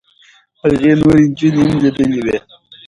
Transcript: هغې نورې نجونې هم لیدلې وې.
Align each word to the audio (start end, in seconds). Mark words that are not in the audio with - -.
هغې 0.61 0.91
نورې 1.01 1.21
نجونې 1.29 1.61
هم 1.69 1.73
لیدلې 1.83 2.19
وې. 2.25 2.37